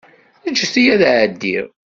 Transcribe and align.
Ǧǧet-iyi 0.51 0.91
ad 0.93 1.01
ɛeddiɣ. 1.11 1.65